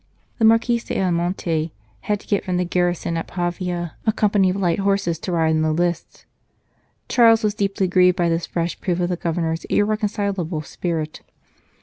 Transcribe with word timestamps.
The 0.39 0.45
Marquis 0.45 0.79
d 0.79 0.95
Ayamonte 0.95 1.69
had 1.99 2.19
to 2.21 2.25
get 2.27 2.43
from 2.43 2.57
the 2.57 2.63
garrison 2.65 3.17
at 3.17 3.27
Pavia 3.27 3.93
a 4.07 4.11
company 4.11 4.49
of 4.49 4.55
light 4.55 4.79
horse 4.79 5.05
to 5.19 5.31
ride 5.31 5.49
in 5.51 5.61
the 5.61 5.71
lists. 5.71 6.25
Charles 7.07 7.43
was 7.43 7.53
deeply 7.53 7.87
grieved 7.87 8.17
by 8.17 8.27
this 8.27 8.47
fresh 8.47 8.81
proof 8.81 8.99
of 8.99 9.09
the 9.09 9.15
Governor 9.15 9.51
s 9.51 9.63
irreconcilable 9.65 10.63
spirit. 10.63 11.21